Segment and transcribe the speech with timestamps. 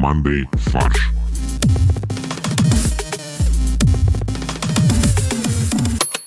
[0.00, 1.10] Monday фарш.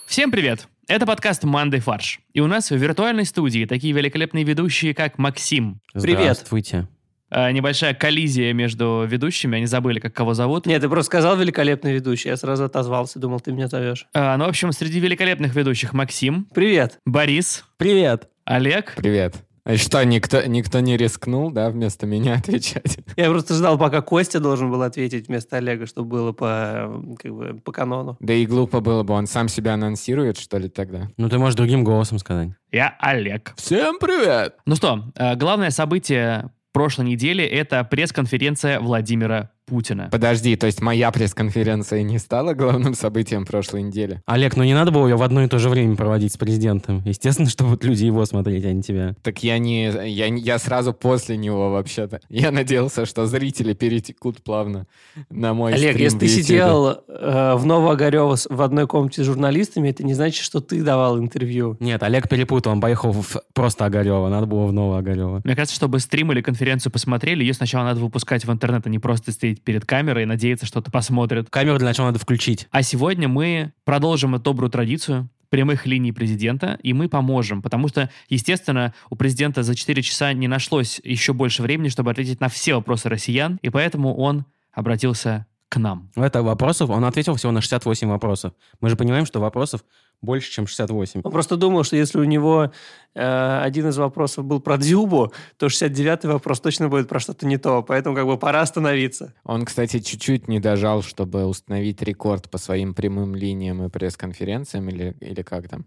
[0.05, 0.67] Всем привет!
[0.87, 2.19] Это подкаст «Мандай фарш».
[2.33, 5.79] И у нас в виртуальной студии такие великолепные ведущие, как Максим.
[5.93, 6.19] Привет.
[6.19, 6.87] Здравствуйте.
[7.31, 10.67] Э, небольшая коллизия между ведущими, они забыли, как кого зовут.
[10.67, 14.05] Нет, ты просто сказал великолепный ведущий, я сразу отозвался, думал, ты меня зовешь.
[14.13, 16.99] Э, ну, в общем, среди великолепных ведущих Максим, Привет.
[17.05, 18.29] Борис, Привет.
[18.45, 18.93] Олег.
[18.97, 19.35] Привет.
[19.65, 22.99] А что, никто, никто не рискнул, да, вместо меня отвечать?
[23.15, 27.61] Я просто ждал, пока Костя должен был ответить вместо Олега, чтобы было по, как бы,
[27.63, 28.17] по канону.
[28.19, 31.07] Да и глупо было бы, он сам себя анонсирует, что ли, тогда?
[31.15, 32.49] Ну, ты можешь другим голосом сказать.
[32.71, 33.53] Я Олег.
[33.55, 34.55] Всем привет!
[34.65, 40.09] Ну что, э, главное событие прошлой недели– это пресс-конференция Владимира Путина.
[40.11, 44.21] Подожди, то есть моя пресс-конференция не стала главным событием прошлой недели?
[44.25, 47.01] Олег, ну не надо было ее в одно и то же время проводить с президентом.
[47.05, 49.15] Естественно, что будут люди его смотреть, а не тебя.
[49.21, 49.85] Так я не...
[50.09, 52.19] Я, не- я сразу после него, вообще-то.
[52.29, 54.85] Я надеялся, что зрители перетекут плавно
[55.29, 59.89] на мой Олег, стрим если ты сидел э, в Новоогарево в одной комнате с журналистами,
[59.89, 61.77] это не значит, что ты давал интервью.
[61.79, 65.41] Нет, Олег перепутал, он поехал в просто Огарева, надо было в Новоогарево.
[65.43, 68.99] Мне кажется, чтобы стрим или конференцию посмотрели, ее сначала надо выпускать в интернет, а не
[68.99, 71.49] просто стоять перед камерой и надеяться, что-то посмотрят.
[71.49, 72.67] Камеру для начала надо включить.
[72.71, 78.09] А сегодня мы продолжим эту добрую традицию прямых линий президента, и мы поможем, потому что,
[78.27, 82.73] естественно, у президента за 4 часа не нашлось еще больше времени, чтобы ответить на все
[82.73, 86.11] вопросы россиян, и поэтому он обратился к нам.
[86.15, 88.53] Это вопросов, он ответил всего на 68 вопросов.
[88.79, 89.83] Мы же понимаем, что вопросов
[90.21, 91.21] больше, чем 68.
[91.23, 92.71] Он просто думал, что если у него
[93.15, 97.57] э, один из вопросов был про Дзюбу, то 69-й вопрос точно будет про что-то не
[97.57, 97.81] то.
[97.81, 99.33] Поэтому как бы пора остановиться.
[99.43, 105.17] Он, кстати, чуть-чуть не дожал, чтобы установить рекорд по своим прямым линиям и пресс-конференциям, или,
[105.21, 105.85] или как там.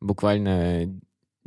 [0.00, 1.00] Буквально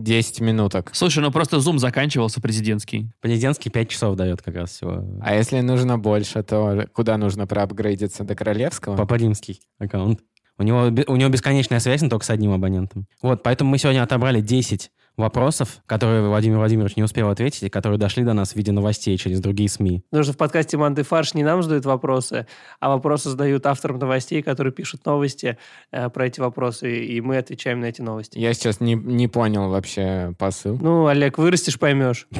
[0.03, 0.91] 10 минуток.
[0.93, 3.11] Слушай, ну просто зум заканчивался президентский.
[3.21, 5.03] Президентский 5 часов дает как раз всего.
[5.21, 8.23] А если нужно больше, то куда нужно проапгрейдиться?
[8.23, 8.95] До Королевского?
[8.95, 10.21] Папа Римский аккаунт.
[10.57, 13.07] У него, у него бесконечная связь, но только с одним абонентом.
[13.21, 17.99] Вот, поэтому мы сегодня отобрали 10 вопросов, которые Владимир Владимирович не успел ответить, и которые
[17.99, 20.03] дошли до нас в виде новостей через другие СМИ.
[20.09, 22.47] Потому что в подкасте «Манды фарш» не нам задают вопросы,
[22.79, 25.57] а вопросы задают авторам новостей, которые пишут новости
[25.91, 28.37] э, про эти вопросы, и мы отвечаем на эти новости.
[28.37, 30.77] Я сейчас не, не понял вообще посыл.
[30.79, 32.27] Ну, Олег, вырастешь, поймешь.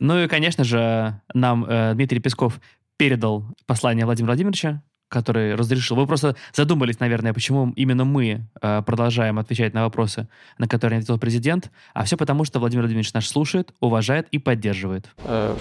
[0.00, 2.60] Ну и, конечно же, нам э, Дмитрий Песков
[2.96, 5.96] передал послание Владимира Владимировича, который разрешил.
[5.96, 11.02] Вы просто задумались, наверное, почему именно мы э, продолжаем отвечать на вопросы, на которые не
[11.02, 11.70] ответил президент.
[11.94, 15.06] А все потому, что Владимир Владимирович наш слушает, уважает и поддерживает.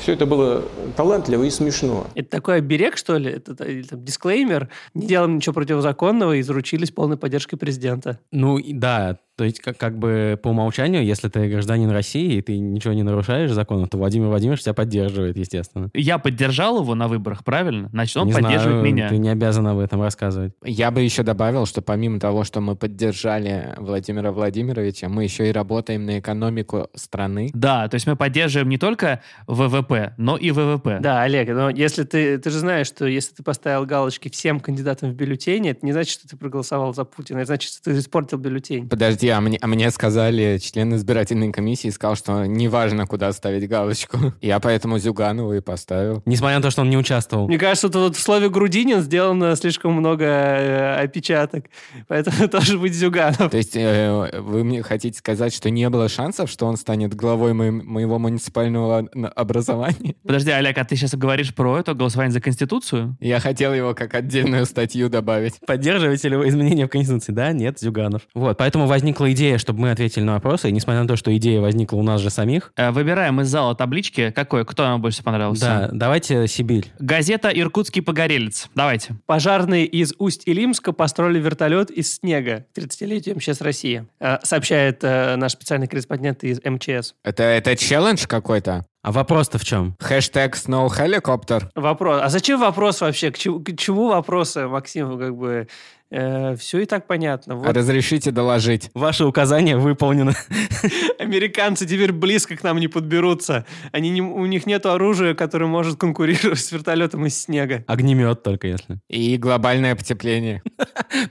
[0.01, 0.63] Все это было
[0.95, 2.07] талантливо и смешно.
[2.15, 3.31] Это такой оберег, что ли?
[3.31, 4.69] Это, или там дисклеймер.
[4.93, 8.19] Не делаем ничего противозаконного и заручились полной поддержкой президента.
[8.31, 12.57] Ну, да, то есть как, как бы по умолчанию, если ты гражданин России и ты
[12.57, 15.91] ничего не нарушаешь закона, то Владимир Владимирович тебя поддерживает, естественно.
[15.93, 17.89] Я поддержал его на выборах, правильно?
[17.89, 19.09] Значит, он Не поддерживает знаю, меня.
[19.09, 20.53] Ты не обязан об этом рассказывать.
[20.63, 25.51] Я бы еще добавил, что помимо того, что мы поддержали Владимира Владимировича, мы еще и
[25.51, 27.51] работаем на экономику страны.
[27.53, 30.97] Да, то есть мы поддерживаем не только ВВП, но и ВВП.
[30.99, 32.39] Да, Олег, но если ты...
[32.39, 36.13] Ты же знаешь, что если ты поставил галочки всем кандидатам в бюллетене, это не значит,
[36.13, 37.37] что ты проголосовал за Путина.
[37.37, 38.89] Это значит, что ты испортил бюллетень.
[38.89, 44.17] Подожди, а мне, а мне сказали, член избирательной комиссии сказал, что неважно, куда ставить галочку.
[44.41, 46.21] Я поэтому Зюганову и поставил.
[46.25, 47.47] Несмотря на то, что он не участвовал.
[47.47, 51.65] Мне кажется, тут вот в слове «грудинин» сделано слишком много э, опечаток.
[52.07, 53.51] Поэтому тоже быть Зюганов.
[53.51, 57.53] То есть э, вы мне хотите сказать, что не было шансов, что он станет главой
[57.53, 60.15] моим- моего муниципального образования?
[60.25, 63.17] Подожди, Олег, а ты сейчас говоришь про это голосование за Конституцию?
[63.19, 65.55] Я хотел его как отдельную статью добавить.
[65.65, 67.31] Поддерживаете ли вы изменения в Конституции?
[67.31, 68.23] Да, нет, Зюганов.
[68.33, 68.87] Вот, поэтому
[69.19, 72.03] возникла идея, чтобы мы ответили на вопросы, и несмотря на то, что идея возникла у
[72.03, 74.31] нас же самих, Э, Выбираем из зала таблички.
[74.31, 74.65] Какой?
[74.65, 75.65] Кто нам больше понравился?
[75.65, 76.91] да, давайте Сибирь.
[76.99, 78.69] Газета «Иркутский погорелец».
[78.75, 79.15] Давайте.
[79.25, 85.53] Пожарные из Усть-Илимска построили вертолет из снега к 30-летию МЧС России, Э, сообщает э, наш
[85.53, 87.13] специальный корреспондент из МЧС.
[87.23, 88.85] Это, это челлендж какой-то?
[89.03, 89.95] А вопрос-то в чем?
[89.99, 91.69] Хэштег Snow Helicopter.
[91.75, 92.21] Вопрос.
[92.23, 93.31] А зачем вопрос вообще?
[93.31, 95.17] К чему, к чему вопросы, Максим?
[95.17, 95.67] Как бы
[96.09, 97.55] все и так понятно.
[97.55, 98.89] Вот Разрешите доложить.
[98.93, 100.33] Ваше указание выполнено.
[101.27, 103.65] американцы теперь близко к нам не подберутся.
[103.91, 107.83] Они не- у них нет оружия, которое может конкурировать с вертолетом из снега.
[107.87, 108.99] Огнемет только если.
[109.09, 110.61] И глобальное потепление.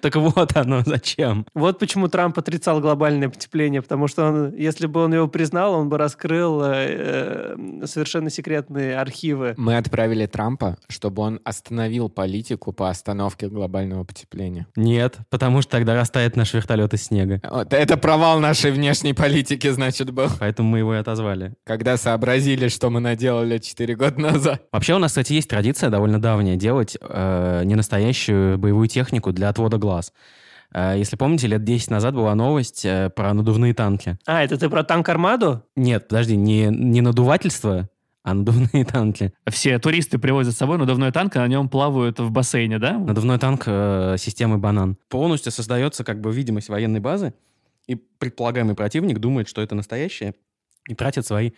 [0.00, 1.46] Так вот оно, зачем?
[1.54, 5.88] Вот почему Трамп отрицал глобальное потепление, потому что он, если бы он его признал, он
[5.88, 7.54] бы раскрыл э, э,
[7.84, 9.54] совершенно секретные архивы.
[9.56, 14.66] Мы отправили Трампа, чтобы он остановил политику по остановке глобального потепления.
[14.76, 17.40] Нет, потому что тогда растает наш вертолет из снега.
[17.50, 20.28] Вот, это провал нашей внешней политики, значит, был.
[20.38, 21.54] Поэтому мы его и отозвали.
[21.64, 24.62] Когда сообразили, что мы наделали 4 года назад.
[24.72, 29.78] Вообще у нас, кстати, есть традиция довольно давняя делать э, ненастоящую боевую технику для отвода
[29.78, 30.12] глаз.
[30.72, 34.18] Э, если помните, лет 10 назад была новость э, про надувные танки.
[34.26, 35.62] А, это ты про танк Армаду?
[35.74, 37.88] Нет, подожди, не, не надувательство,
[38.22, 39.32] а надувные танки.
[39.48, 42.98] Все туристы привозят с собой надувной танк, а на нем плавают в бассейне, да?
[42.98, 44.96] Надувной танк э, системы «Банан».
[45.08, 47.34] Полностью создается как бы видимость военной базы,
[47.86, 50.34] и предполагаемый противник думает, что это настоящее,
[50.88, 51.52] и тратит свои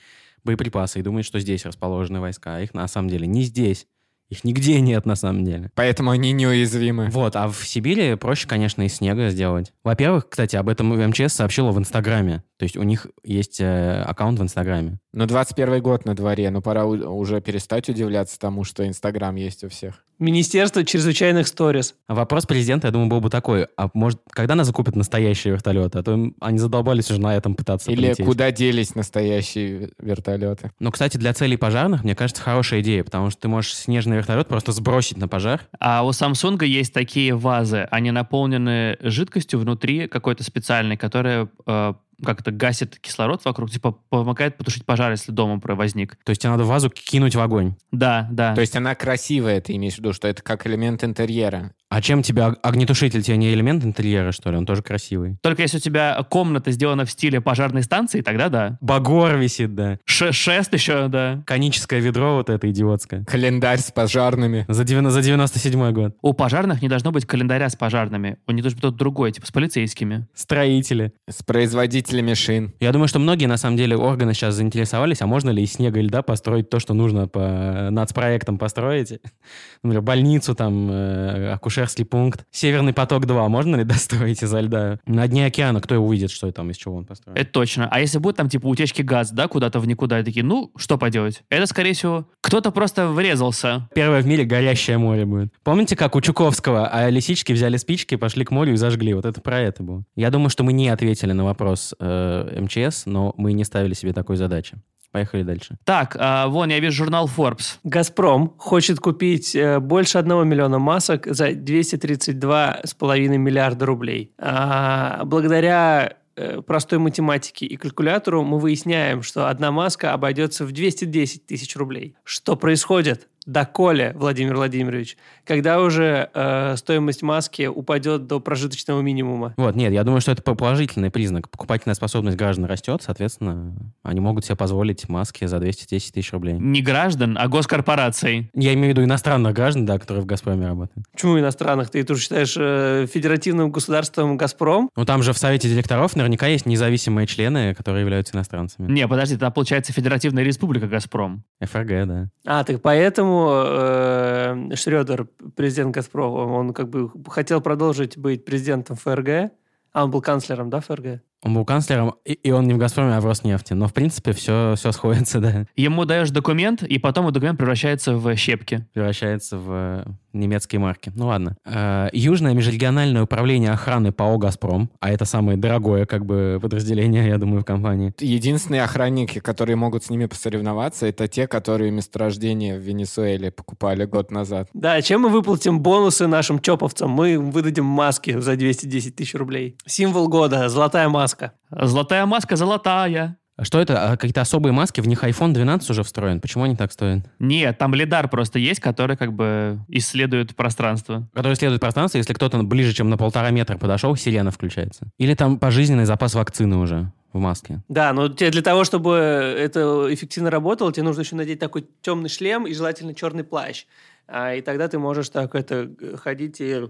[0.45, 2.57] боеприпасы, и думает, что здесь расположены войска.
[2.57, 3.87] А их на самом деле не здесь.
[4.29, 5.71] Их нигде нет на самом деле.
[5.75, 7.09] Поэтому они неуязвимы.
[7.11, 9.73] Вот, а в Сибири проще, конечно, из снега сделать.
[9.85, 12.43] Во-первых, кстати, об этом МЧС сообщила в Инстаграме.
[12.59, 14.99] То есть у них есть э, аккаунт в Инстаграме.
[15.13, 19.63] Ну, 21 год на дворе, ну пора у- уже перестать удивляться тому, что Инстаграм есть
[19.65, 20.03] у всех.
[20.19, 21.95] Министерство чрезвычайных сторис.
[22.09, 25.99] А вопрос президента, я думаю, был бы такой, а может, когда нас закупят настоящие вертолеты?
[25.99, 28.27] А то им- они задолбались уже на этом пытаться Или полететь.
[28.27, 30.73] куда делись настоящие вертолеты?
[30.81, 34.49] Ну, кстати, для целей пожарных, мне кажется, хорошая идея, потому что ты можешь снежный вертолет
[34.49, 35.61] просто сбросить на пожар.
[35.79, 41.95] А у Samsung есть такие вазы, они наполнены жидкостью внутри какой-то специальной, которая э,
[42.25, 46.17] как-то гасит кислород вокруг, типа помогает потушить пожар, если дома возник.
[46.25, 47.75] То есть тебе надо вазу кинуть в огонь.
[47.93, 48.55] Да, да.
[48.55, 51.73] То есть она красивая, ты имеешь в виду, что это как элемент интерьера.
[51.91, 53.23] А чем тебе ог- огнетушитель?
[53.23, 54.59] Тебе не элемент интерьера, что ли?
[54.59, 55.39] Он тоже красивый.
[55.43, 58.77] Только если у тебя комната сделана в стиле пожарной станции, тогда да.
[58.83, 59.99] Багор висит, да.
[60.05, 61.43] Ше- шест еще, да.
[61.47, 63.25] Коническое ведро вот это идиотское.
[63.25, 64.67] Календарь с пожарными.
[64.69, 66.15] За, 90, за 97 год.
[66.21, 68.37] У пожарных не должно быть календаря с пожарными.
[68.47, 70.27] У них должен быть кто-то другой, типа с полицейскими.
[70.35, 71.15] Строители.
[71.27, 72.73] С производителями шин.
[72.81, 76.01] Я думаю, что многие, на самом деле, органы сейчас заинтересовались, а можно ли из снега
[76.01, 79.21] и льда построить то, что нужно по нацпроектам построить.
[79.83, 82.45] Например, больницу, там, э, акушерский пункт.
[82.51, 84.99] Северный поток-2 можно ли достроить изо льда?
[85.07, 87.37] На дне океана кто увидит, что там, из чего он построен?
[87.37, 87.89] Это точно.
[87.91, 90.99] А если будет там типа утечки газа, да, куда-то в никуда, и такие, ну, что
[90.99, 91.43] поделать?
[91.51, 93.89] Это, скорее всего, кто-то просто врезался.
[93.95, 95.53] Первое в мире горящее море будет.
[95.63, 99.15] Помните, как у Чуковского, а лисички взяли спички, пошли к морю и зажгли?
[99.15, 100.05] Вот это про это было.
[100.17, 104.13] Я думаю, что мы не ответили на вопрос э, МЧС, но мы не ставили себе
[104.13, 104.79] такой задачи.
[105.11, 105.79] Поехали дальше.
[105.85, 107.79] Так, а, вон, я вижу журнал Forbes.
[107.83, 114.35] Газпром хочет купить э, больше 1 миллиона масок за 232,5 миллиарда рублей.
[114.39, 121.47] А, благодаря э, простой математике и калькулятору мы выясняем, что одна маска обойдется в 210
[121.47, 122.15] тысяч рублей.
[122.23, 123.29] Что происходит?
[123.49, 125.17] Доколе, Владимир Владимирович,
[125.47, 129.55] когда уже э, стоимость маски упадет до прожиточного минимума?
[129.57, 131.49] Вот, нет, я думаю, что это положительный признак.
[131.49, 136.59] Покупательная способность граждан растет, соответственно, они могут себе позволить маски за 210 тысяч рублей.
[136.59, 138.51] Не граждан, а госкорпораций.
[138.53, 141.07] Я имею в виду иностранных граждан, да, которые в «Газпроме» работают.
[141.13, 141.89] Почему иностранных?
[141.89, 144.91] Ты тоже считаешь э, федеративным государством «Газпром»?
[144.95, 148.93] Ну, там же в Совете директоров наверняка есть независимые члены, которые являются иностранцами.
[148.93, 151.45] Не, подожди, там получается Федеративная Республика Газпром.
[151.63, 152.29] ФРГ, да.
[152.45, 159.53] А, так поэтому э, Шредер, президент «Газпрома», он как бы хотел продолжить быть президентом ФРГ,
[159.93, 161.23] а он был канцлером, да, ФРГ?
[161.43, 163.73] Он был канцлером, и, и он не в «Газпроме», а в «Роснефти».
[163.73, 165.67] Но, в принципе, все, все сходится, да.
[165.77, 168.87] Ему даешь документ, и потом этот документ превращается в щепки.
[168.93, 171.13] Превращается в э, немецкие марки.
[171.15, 171.57] Ну, ладно.
[171.65, 177.39] Э, Южное межрегиональное управление охраны ПАО «Газпром», а это самое дорогое, как бы, подразделение, я
[177.39, 178.13] думаю, в компании.
[178.19, 184.33] Единственные охранники, которые могут с ними посоревноваться, это те, которые месторождение в Венесуэле покупали год
[184.33, 184.69] назад.
[184.75, 187.11] Да, чем мы выплатим бонусы нашим чоповцам?
[187.11, 189.77] Мы выдадим маски за 210 тысяч рублей.
[189.87, 191.28] Символ года– золотая маска.
[191.71, 193.39] Золотая маска золотая.
[193.59, 194.13] А Что это?
[194.13, 195.01] А Какие-то особые маски?
[195.01, 196.41] В них iPhone 12 уже встроен.
[196.41, 197.25] Почему они так стоят?
[197.41, 201.29] Нет, там лидар просто есть, который как бы исследует пространство.
[201.35, 205.09] Который исследует пространство, если кто-то ближе, чем на полтора метра подошел, сирена включается.
[205.19, 207.83] Или там пожизненный запас вакцины уже в маске.
[207.89, 212.29] Да, но тебе для того, чтобы это эффективно работало, тебе нужно еще надеть такой темный
[212.29, 213.87] шлем и желательно черный плащ.
[214.29, 215.91] А, и тогда ты можешь так это
[216.23, 216.87] ходить и...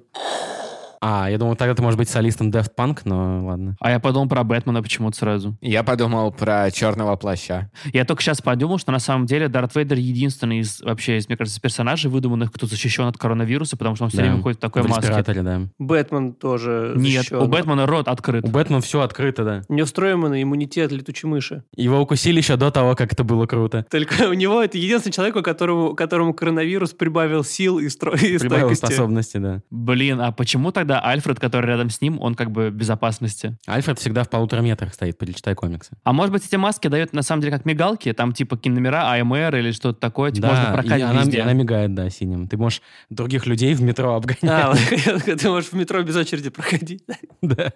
[1.00, 3.76] А, я думал, тогда ты можешь быть солистом Daft Punk, но ладно.
[3.81, 5.57] А я подумал про Бэтмена почему-то сразу.
[5.61, 7.71] Я подумал про черного плаща.
[7.93, 11.37] Я только сейчас подумал, что на самом деле Дарт Вейдер единственный из вообще, из, мне
[11.37, 14.25] кажется, персонажей выдуманных, кто защищен от коронавируса, потому что он все Да.
[14.25, 15.23] время ходит в такой в маске.
[15.43, 15.61] да.
[15.78, 17.37] Бэтмен тоже Нет, защищен.
[17.38, 18.45] у Бэтмена рот открыт.
[18.45, 19.62] У Бэтмена все открыто, да.
[19.69, 21.62] У него встроенный иммунитет летучей мыши.
[21.76, 23.87] Его укусили еще до того, как это было круто.
[23.90, 28.14] Только у него это единственный человек, у которого, которому коронавирус прибавил сил и, стро...
[28.14, 28.87] и Прибавил стойкости.
[28.87, 29.62] способности, да.
[29.71, 33.59] Блин, а почему тогда да, Альфред, который рядом с ним, он как бы в безопасности.
[33.66, 35.92] Альфред всегда в полутора метрах стоит, перечитай комиксы.
[36.02, 39.57] А может быть, эти маски дают на самом деле как мигалки, там типа киномера, АМР
[39.57, 41.42] или что-то такое, типа можно и прокатить она, везде.
[41.42, 42.49] она мигает, да, синим.
[42.49, 42.80] Ты можешь
[43.11, 44.42] других людей в метро обгонять.
[44.45, 44.75] А,
[45.37, 47.04] ты можешь в метро без очереди проходить.
[47.40, 47.73] Да.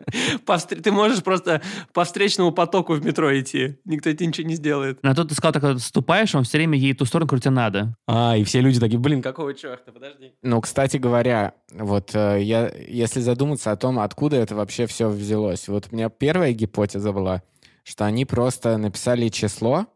[0.83, 3.78] Ты можешь просто по встречному потоку в метро идти.
[3.85, 4.99] Никто тебе ничего не сделает.
[5.02, 7.50] Но тут ты сказал, так ступаешь, он все время едет в ту сторону, которую тебе
[7.52, 7.95] надо.
[8.09, 10.33] А, и все люди такие, блин, какого черта, подожди.
[10.42, 15.66] Ну, кстати говоря, вот э, я, если задуматься о том, откуда это вообще все взялось,
[15.68, 17.42] вот у меня первая гипотеза была,
[17.82, 19.87] что они просто написали число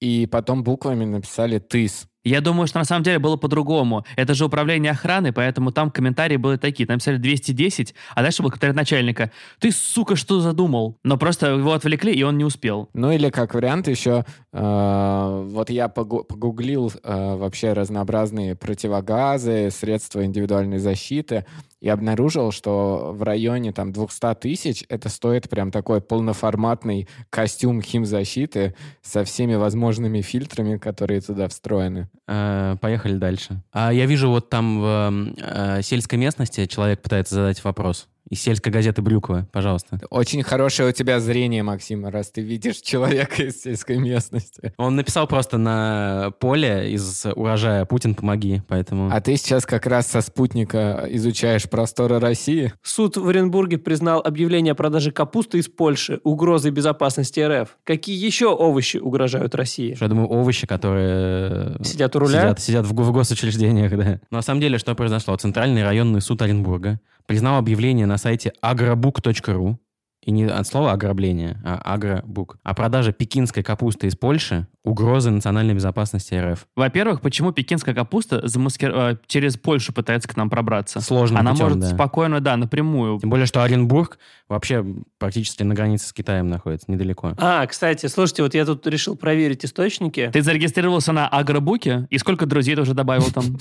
[0.00, 2.06] и потом буквами написали «тыс».
[2.24, 4.06] Я думаю, что на самом деле было по-другому.
[4.14, 6.86] Это же управление охраны, поэтому там комментарии были такие.
[6.86, 9.32] Там писали 210, а дальше был комментарий начальника.
[9.58, 10.98] Ты, сука, что задумал?
[11.02, 12.88] Но просто его отвлекли, и он не успел.
[12.94, 14.24] Ну или как вариант еще,
[14.60, 21.46] вот я погу- погуглил э, вообще разнообразные противогазы, средства индивидуальной защиты
[21.80, 28.74] и обнаружил, что в районе там 200 тысяч это стоит прям такой полноформатный костюм химзащиты
[29.00, 32.08] со всеми возможными фильтрами, которые туда встроены.
[32.28, 33.62] Э, Поехали дальше.
[33.72, 38.08] А я вижу вот там в э, сельской местности человек пытается задать вопрос.
[38.30, 40.00] Из сельской газеты Брюква, пожалуйста.
[40.08, 44.72] Очень хорошее у тебя зрение, Максим, раз ты видишь человека из сельской местности.
[44.78, 49.10] Он написал просто на поле из урожая «Путин, помоги», поэтому...
[49.12, 52.72] А ты сейчас как раз со спутника изучаешь просторы России.
[52.82, 57.76] Суд в Оренбурге признал объявление о продаже капусты из Польши угрозой безопасности РФ.
[57.84, 59.96] Какие еще овощи угрожают России?
[60.00, 61.76] Я думаю, овощи, которые...
[61.84, 62.40] Сидят у руля?
[62.40, 64.20] Сидят, сидят в, в госучреждениях, да.
[64.30, 65.36] Но на самом деле, что произошло?
[65.36, 67.00] Центральный районный суд Оренбурга
[67.32, 69.78] признал объявление на сайте agrobook.ru
[70.22, 72.58] и не от слова ограбление, а агробук.
[72.62, 76.66] О продаже пекинской капусты из Польши угрозы национальной безопасности РФ.
[76.76, 81.00] Во-первых, почему пекинская капуста замаскир- э, через Польшу пытается к нам пробраться?
[81.00, 81.86] Сложным Она путем, может да.
[81.88, 83.18] спокойно, да, напрямую.
[83.18, 84.84] Тем более, что Оренбург вообще
[85.18, 87.32] практически на границе с Китаем находится, недалеко.
[87.38, 90.28] А, кстати, слушайте, вот я тут решил проверить источники.
[90.30, 93.56] Ты зарегистрировался на Агробуке, и сколько друзей ты уже добавил там?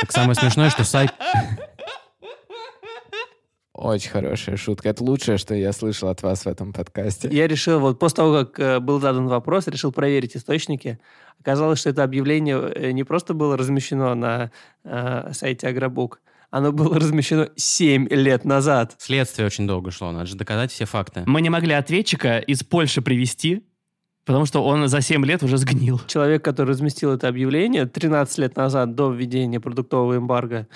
[0.00, 1.12] Так самое смешное, что сайт...
[3.76, 4.88] Очень хорошая шутка.
[4.88, 7.28] Это лучшее, что я слышал от вас в этом подкасте.
[7.30, 10.98] Я решил, вот после того, как э, был задан вопрос, решил проверить источники.
[11.40, 14.50] Оказалось, что это объявление э, не просто было размещено на
[14.82, 18.94] э, сайте Агробук, оно было размещено 7 лет назад.
[18.96, 21.24] Следствие очень долго шло, надо же доказать все факты.
[21.26, 23.62] Мы не могли ответчика из Польши привести,
[24.24, 26.00] потому что он за 7 лет уже сгнил.
[26.06, 30.66] Человек, который разместил это объявление 13 лет назад, до введения продуктового эмбарго,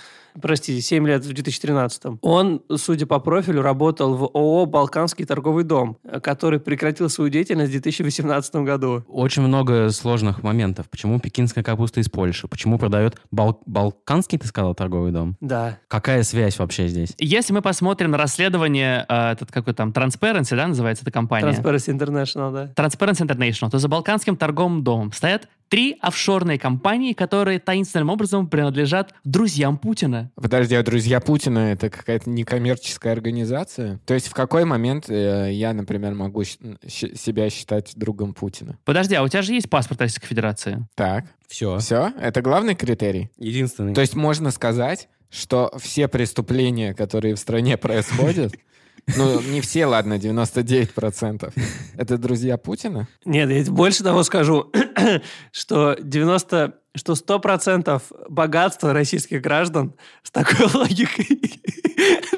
[0.41, 5.99] простите, 7 лет в 2013, он, судя по профилю, работал в ООО «Балканский торговый дом»,
[6.23, 9.05] который прекратил свою деятельность в 2018 году.
[9.09, 10.89] Очень много сложных моментов.
[10.91, 12.49] Почему пекинская капуста из Польши?
[12.49, 15.37] Почему продает Бал- Балканский, ты сказал, торговый дом?
[15.41, 15.79] Да.
[15.89, 17.15] Какая связь вообще здесь?
[17.19, 21.49] Если мы посмотрим на расследование, э, этот какой там, Transparency, да, называется эта компания?
[21.51, 22.73] Transparency International, да.
[22.83, 29.15] Transparency International, то за Балканским торговым домом стоят три офшорные компании, которые таинственным образом принадлежат
[29.25, 30.31] друзьям Путина.
[30.35, 34.01] Подожди, а друзья Путина это какая-то некоммерческая организация?
[34.05, 38.79] То есть в какой момент э, я, например, могу себя считать другом Путина?
[38.85, 40.87] Подожди, а у тебя же есть паспорт Российской Федерации?
[40.97, 41.79] Так, Все.
[41.79, 42.13] все?
[42.21, 43.31] Это главный критерий?
[43.39, 43.95] Единственный.
[43.95, 48.53] То есть можно сказать, что все преступления, которые в стране происходят,
[49.17, 51.53] ну, не все, ладно, 99%,
[51.97, 53.09] это друзья Путина?
[53.25, 54.71] Нет, я больше того скажу,
[55.53, 61.41] что 90, что 100% богатства российских граждан с такой логикой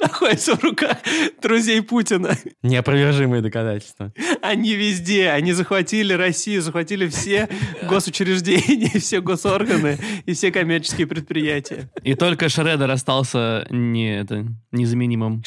[0.00, 0.98] находится в руках
[1.40, 2.36] друзей Путина.
[2.62, 4.12] Неопровержимые доказательства.
[4.42, 7.48] Они везде, они захватили Россию, захватили все
[7.88, 11.90] госучреждения, все госорганы и все коммерческие предприятия.
[12.02, 15.42] И только Шредер остался не, это, незаменимым.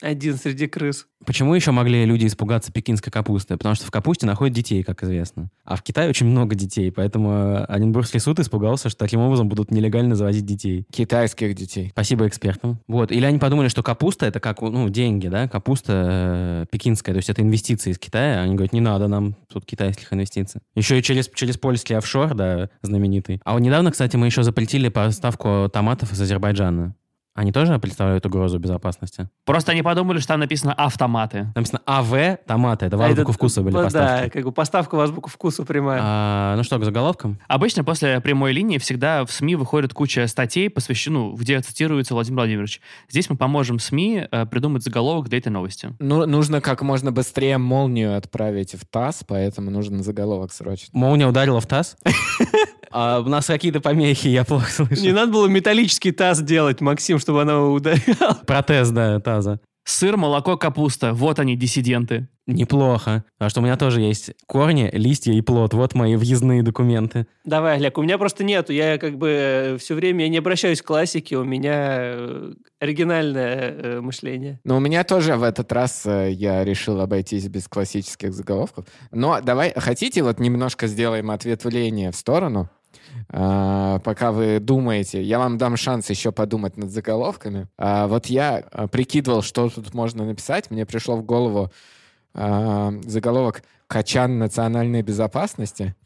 [0.00, 1.06] Один среди крыс.
[1.26, 3.58] Почему еще могли люди испугаться пекинской капусты?
[3.58, 5.50] Потому что в капусте находят детей, как известно.
[5.64, 9.72] А в Китае очень много детей, поэтому э, Оренбургский суд испугался, что таким образом будут
[9.72, 10.86] нелегально завозить детей.
[10.92, 11.88] Китайских детей.
[11.90, 12.78] Спасибо экспертам.
[12.86, 13.10] Вот.
[13.10, 17.28] Или они подумали, что капуста это как, ну, деньги, да, капуста э, пекинская, то есть
[17.28, 18.42] это инвестиции из Китая.
[18.42, 20.60] Они говорят, не надо нам тут китайских инвестиций.
[20.76, 23.40] Еще и через, через польский офшор, да, знаменитый.
[23.44, 26.94] А вот недавно, кстати, мы еще запретили поставку томатов из Азербайджана.
[27.34, 29.28] Они тоже представляют угрозу безопасности?
[29.44, 31.50] Просто они подумали, что там написано автоматы.
[31.54, 34.30] Там написано АВ томаты, это в А азбуку вкуса были Да, поставки.
[34.30, 36.00] как бы поставка в азбуку вкуса прямая.
[36.02, 37.38] А, ну что, к заголовкам?
[37.46, 42.80] Обычно после прямой линии всегда в СМИ выходит куча статей, посвященных, где цитируется Владимир Владимирович.
[43.08, 45.94] Здесь мы поможем СМИ э, придумать заголовок для этой новости.
[46.00, 50.88] Ну, нужно как можно быстрее молнию отправить в ТАСС, поэтому нужен заголовок срочно.
[50.92, 51.96] Молния ударила в таз?
[52.90, 55.02] А у нас какие-то помехи, я плохо слышу.
[55.02, 58.34] Не надо было металлический таз делать, Максим, чтобы она ударяла.
[58.46, 59.60] Протез, да, таза.
[59.84, 61.14] Сыр, молоко, капуста.
[61.14, 62.28] Вот они, диссиденты.
[62.46, 63.24] Неплохо.
[63.38, 65.74] А что у меня тоже есть корни, листья и плод.
[65.74, 67.26] Вот мои въездные документы.
[67.44, 68.72] Давай, Олег, у меня просто нету.
[68.72, 74.00] Я как бы все время я не обращаюсь к классике, у меня э, оригинальное э,
[74.00, 74.60] мышление.
[74.64, 78.86] Но у меня тоже в этот раз э, я решил обойтись без классических заголовков.
[79.10, 82.68] Но давай, хотите, вот немножко сделаем ответвление в сторону?
[83.28, 87.68] А, пока вы думаете, я вам дам шанс еще подумать над заголовками.
[87.78, 90.70] А, вот я а, прикидывал, что тут можно написать.
[90.70, 91.70] Мне пришло в голову
[92.32, 95.96] заголовок «Качан национальной безопасности».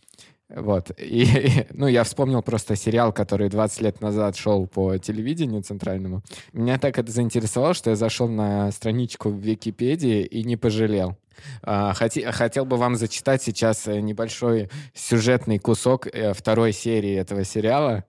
[0.54, 0.90] Вот.
[0.98, 6.22] И, ну, я вспомнил просто сериал, который 20 лет назад шел по телевидению центральному.
[6.52, 11.16] Меня так это заинтересовало, что я зашел на страничку в Википедии и не пожалел.
[11.62, 18.04] А, хотел бы вам зачитать сейчас э, небольшой сюжетный кусок э, второй серии этого сериала.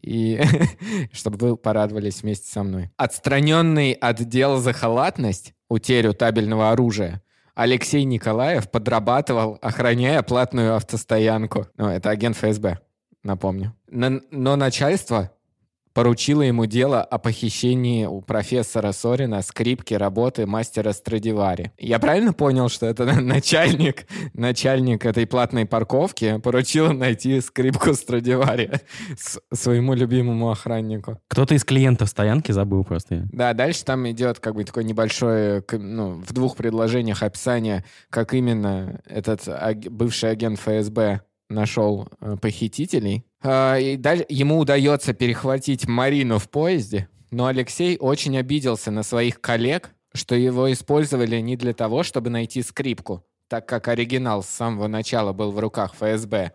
[0.00, 0.40] И
[1.12, 2.90] чтобы вы порадовались вместе со мной.
[2.96, 7.22] Отстраненный от дел за халатность, утерю табельного оружия,
[7.54, 11.66] Алексей Николаев подрабатывал, охраняя платную автостоянку.
[11.76, 12.78] Ну, это агент ФСБ,
[13.22, 13.74] напомню.
[13.88, 15.32] Но, но начальство
[15.94, 21.72] поручила ему дело о похищении у профессора Сорина скрипки работы мастера Страдивари.
[21.78, 28.70] Я правильно понял, что это начальник, начальник этой платной парковки поручил найти скрипку Страдивари
[29.52, 31.18] своему любимому охраннику?
[31.28, 33.28] Кто-то из клиентов стоянки забыл просто.
[33.32, 39.00] Да, дальше там идет как бы такой небольшой, ну, в двух предложениях описание, как именно
[39.06, 39.48] этот
[39.90, 43.24] бывший агент ФСБ нашел э, похитителей.
[43.42, 49.40] А, и далее ему удается перехватить Марину в поезде, но Алексей очень обиделся на своих
[49.40, 54.86] коллег, что его использовали не для того, чтобы найти скрипку, так как оригинал с самого
[54.86, 56.52] начала был в руках ФСБ,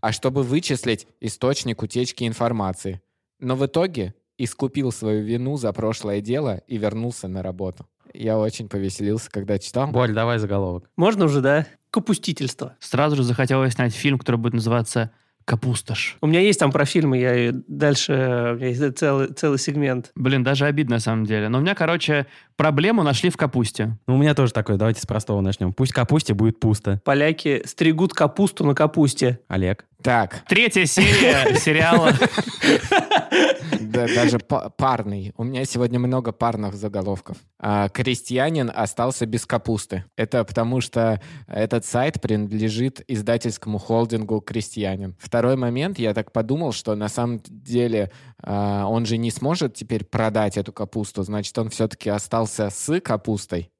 [0.00, 3.02] а чтобы вычислить источник утечки информации.
[3.40, 7.86] Но в итоге искупил свою вину за прошлое дело и вернулся на работу.
[8.14, 9.88] Я очень повеселился, когда читал.
[9.88, 10.90] Боль, давай заголовок.
[10.96, 11.66] Можно уже, да?
[11.90, 12.76] Капустительство.
[12.80, 15.10] Сразу же захотелось снять фильм, который будет называться
[15.50, 16.16] «Капусташ».
[16.20, 18.12] У меня есть там про фильмы, я дальше...
[18.12, 20.12] У меня есть целый, целый сегмент.
[20.14, 21.48] Блин, даже обидно на самом деле.
[21.48, 22.26] Но у меня, короче,
[22.56, 23.98] проблему нашли в капусте.
[24.06, 24.76] Ну, у меня тоже такое.
[24.76, 25.72] Давайте с простого начнем.
[25.72, 27.00] Пусть капусте будет пусто.
[27.04, 29.40] Поляки стригут капусту на капусте.
[29.48, 29.86] Олег.
[30.04, 30.44] Так.
[30.46, 32.12] Третья серия сериала.
[33.90, 35.32] Да, даже парный.
[35.36, 37.36] У меня сегодня много парных заголовков.
[37.58, 40.04] А, крестьянин остался без капусты.
[40.16, 45.16] Это потому, что этот сайт принадлежит издательскому холдингу «Крестьянин».
[45.18, 48.12] Второй момент, я так подумал, что на самом деле
[48.42, 53.70] а, он же не сможет теперь продать эту капусту, значит, он все-таки остался с капустой.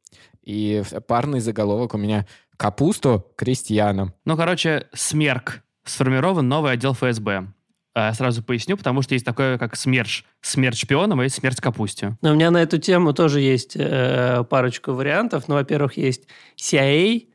[0.43, 4.15] И парный заголовок у меня «Капусту крестьянам».
[4.25, 7.53] Ну, короче, смерк сформирован новый отдел ФСБ.
[8.01, 10.25] А, сразу поясню, потому что есть такое, как смерч.
[10.41, 12.17] Смерть шпионам и смерть капусте.
[12.23, 15.49] Но у меня на эту тему тоже есть э, парочку вариантов.
[15.49, 16.23] Ну, во-первых, есть
[16.57, 17.27] CIA,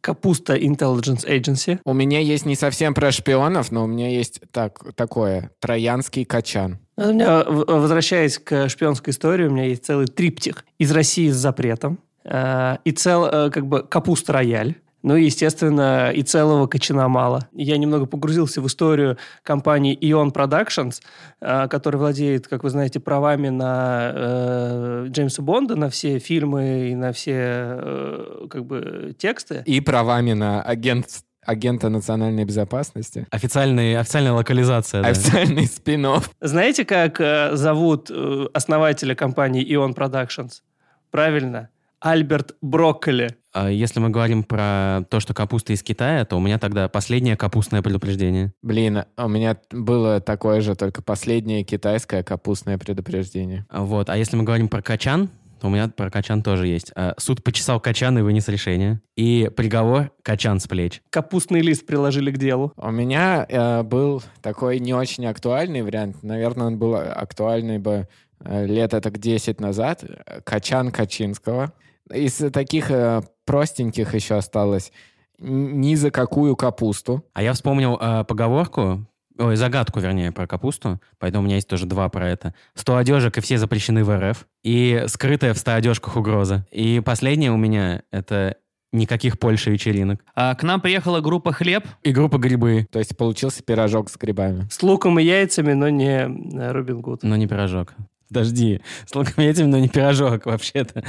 [0.00, 1.78] Капуста Intelligence Agency.
[1.84, 6.78] У меня есть не совсем про шпионов, но у меня есть так, такое, троянский качан.
[6.96, 11.98] У меня, возвращаясь к шпионской истории, у меня есть целый триптих из России с запретом.
[12.24, 14.76] Э, и цел, э, как бы, капуста рояль.
[15.02, 17.48] Ну и, естественно, и целого кочана мало.
[17.52, 21.00] Я немного погрузился в историю компании Ion Productions,
[21.40, 26.94] э, которая владеет, как вы знаете, правами на э, Джеймса Бонда, на все фильмы и
[26.94, 29.62] на все э, как бы тексты.
[29.66, 31.06] И правами на агент
[31.44, 33.26] агента национальной безопасности.
[33.30, 35.04] Официальный, официальная локализация.
[35.04, 35.72] Официальный да.
[35.72, 36.30] спин -офф.
[36.40, 40.62] Знаете, как э, зовут э, основателя компании Ion Productions?
[41.10, 41.68] Правильно.
[42.02, 43.36] Альберт Брокколи.
[43.52, 47.36] А если мы говорим про то, что капуста из Китая, то у меня тогда последнее
[47.36, 48.52] капустное предупреждение.
[48.62, 53.66] Блин, у меня было такое же, только последнее китайское капустное предупреждение.
[53.68, 56.90] А вот, а если мы говорим про качан, то у меня про качан тоже есть.
[56.96, 59.00] А, суд почесал качан и вынес решение.
[59.14, 61.02] И приговор качан с плеч.
[61.10, 62.72] Капустный лист приложили к делу.
[62.76, 66.24] У меня э, был такой не очень актуальный вариант.
[66.24, 68.08] Наверное, он был актуальный бы
[68.40, 70.04] э, лет это 10 назад.
[70.42, 71.72] Качан Качинского.
[72.10, 74.92] Из таких э, простеньких еще осталось
[75.38, 77.24] ни за какую капусту.
[77.34, 79.06] А я вспомнил э, поговорку,
[79.38, 82.54] ой, загадку, вернее, про капусту, поэтому у меня есть тоже два про это.
[82.74, 86.66] Сто одежек, и все запрещены в РФ, и скрытая в ста одежках угроза.
[86.70, 88.56] И последнее у меня— это
[88.92, 90.22] никаких Польши вечеринок.
[90.34, 91.84] А, к нам приехала группа «Хлеб».
[92.02, 92.86] И группа «Грибы».
[92.90, 94.68] То есть получился пирожок с грибами.
[94.70, 97.22] С луком и яйцами, но не э, Робин Гуд.
[97.22, 97.94] Но не пирожок.
[98.32, 101.04] Подожди, с луком этим, но не пирожок вообще-то.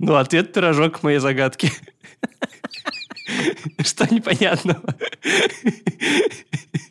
[0.00, 1.70] Ну, ответ пирожок к моей загадке.
[3.84, 4.94] Что непонятного?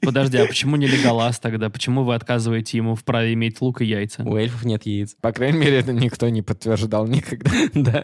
[0.01, 1.69] Подожди, а почему не Леголас тогда?
[1.69, 4.23] Почему вы отказываете ему в праве иметь лук и яйца?
[4.23, 5.15] У эльфов нет яиц.
[5.21, 7.51] По крайней мере, это никто не подтверждал никогда.
[7.73, 8.03] Да.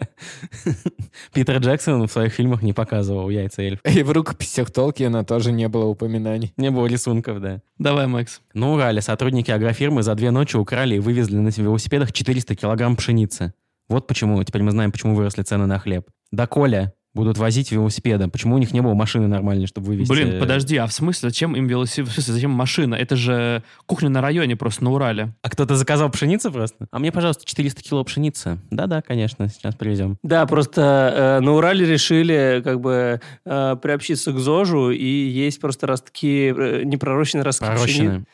[1.32, 3.80] Питер Джексон в своих фильмах не показывал яйца эльф.
[3.84, 6.52] И в рукописях Толкиена тоже не было упоминаний.
[6.56, 7.62] Не было рисунков, да.
[7.78, 8.40] Давай, Макс.
[8.52, 13.54] На Урале сотрудники агрофирмы за две ночи украли и вывезли на велосипедах 400 килограмм пшеницы.
[13.88, 16.06] Вот почему, теперь мы знаем, почему выросли цены на хлеб.
[16.30, 18.30] Да Коля будут возить велосипедом.
[18.30, 20.10] Почему у них не было машины нормальной, чтобы вывезти?
[20.10, 22.08] Блин, подожди, а в смысле, зачем им велосипед?
[22.10, 22.94] В смысле, зачем машина?
[22.96, 25.32] Это же кухня на районе просто, на Урале.
[25.42, 26.86] А кто-то заказал пшеницу просто?
[26.90, 28.58] А мне, пожалуйста, 400 кило пшеницы.
[28.70, 30.18] Да-да, конечно, сейчас привезем.
[30.22, 35.86] Да, просто э, на Урале решили как бы э, приобщиться к ЗОЖу, и есть просто
[35.86, 38.24] ростки, э, непророщенные ростки пшеницы.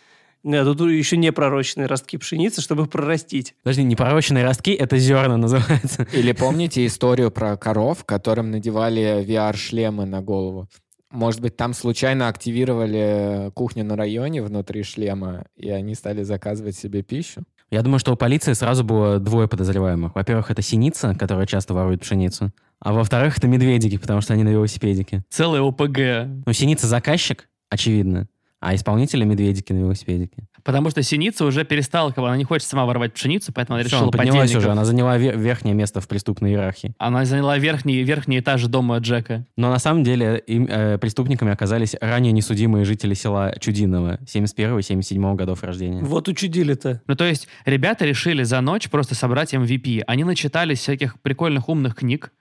[0.42, 0.64] Пророщенные.
[0.64, 3.54] Нет, тут еще не пророщенные ростки пшеницы, чтобы их прорастить.
[3.62, 6.06] Подожди, непророщенные ростки— это зерна называется.
[6.12, 10.68] Или помните историю про коров, которым надевали VR-шлемы на голову?
[11.10, 17.02] Может быть, там случайно активировали кухню на районе внутри шлема, и они стали заказывать себе
[17.02, 17.42] пищу?
[17.70, 20.14] Я думаю, что у полиции сразу было двое подозреваемых.
[20.14, 22.52] Во-первых, это синица, которая часто ворует пшеницу.
[22.80, 25.22] А во-вторых, это медведики, потому что они на велосипедике.
[25.30, 26.44] Целый ОПГ.
[26.46, 28.28] Ну, синица заказчик, очевидно,
[28.60, 30.46] а исполнители медведики на велосипедике.
[30.62, 34.02] Потому что синица уже перестала, она не хочет сама воровать пшеницу, поэтому она Всё, решила
[34.02, 34.62] она поднялась подельников.
[34.62, 36.94] уже, она заняла ве- верхнее место в преступной иерархии.
[36.98, 39.46] Она заняла верхний, верхний этаж дома Джека.
[39.56, 45.62] Но на самом деле им, э, преступниками оказались ранее несудимые жители села Чудиново 71-77 годов
[45.62, 46.02] рождения.
[46.02, 47.02] Вот учудили-то.
[47.06, 50.02] Ну, то есть, ребята решили за ночь просто собрать MVP.
[50.06, 52.32] Они начитались всяких прикольных умных книг.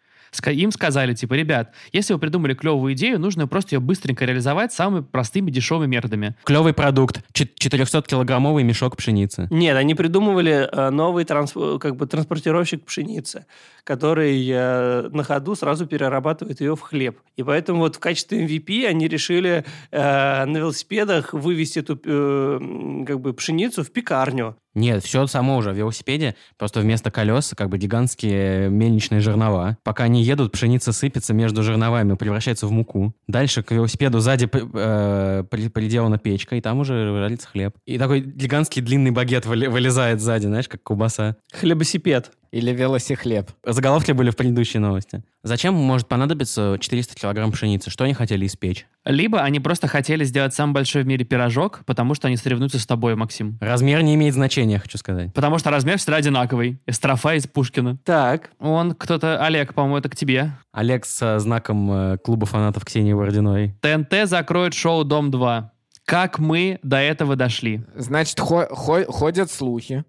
[0.45, 5.03] Им сказали, типа, ребят, если вы придумали клевую идею, нужно просто ее быстренько реализовать самыми
[5.03, 6.35] простыми дешевыми методами.
[6.43, 7.21] Клевый продукт.
[7.33, 9.47] 400-килограммовый мешок пшеницы.
[9.49, 13.45] Нет, они придумывали э, новый трансп- как бы транспортировщик пшеницы,
[13.83, 17.19] который э, на ходу сразу перерабатывает ее в хлеб.
[17.35, 23.19] И поэтому вот в качестве MVP они решили э, на велосипедах вывести эту э, как
[23.19, 24.55] бы пшеницу в пекарню.
[24.75, 29.77] Нет, все само уже в велосипеде, просто вместо колес как бы гигантские мельничные жернова.
[29.83, 33.13] Пока они едут, пшеница сыпется между жерновами, превращается в муку.
[33.27, 37.75] Дальше к велосипеду сзади э, при- приделана печка, и там уже жарится хлеб.
[37.85, 41.35] И такой гигантский длинный багет вылезает сзади, знаешь, как колбаса.
[41.51, 42.31] Хлебосипед.
[42.51, 43.51] Или велосихлеб?
[43.63, 45.23] Заголовки были в предыдущей новости.
[45.41, 47.89] Зачем может понадобиться 400 килограмм пшеницы?
[47.89, 48.85] Что они хотели испечь?
[49.05, 52.85] Либо они просто хотели сделать самый большой в мире пирожок, потому что они соревнуются с
[52.85, 53.57] тобой, Максим.
[53.61, 55.33] Размер не имеет значения, хочу сказать.
[55.33, 56.81] Потому что размер всегда одинаковый.
[56.85, 57.97] Эстрофа из Пушкина.
[58.03, 60.51] Так, Он кто-то, Олег, по-моему, это к тебе.
[60.73, 63.75] Олег с знаком э, клуба фанатов Ксении Бородиной.
[63.81, 65.63] ТНТ закроет шоу «Дом-2».
[66.03, 67.83] Как мы до этого дошли?
[67.95, 70.03] Значит, хо- хо- ходят слухи,